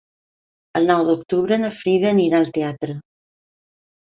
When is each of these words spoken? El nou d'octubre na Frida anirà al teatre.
El 0.79 0.87
nou 0.91 1.03
d'octubre 1.09 1.59
na 1.65 1.71
Frida 1.81 2.09
anirà 2.15 2.41
al 2.41 2.51
teatre. 2.57 2.99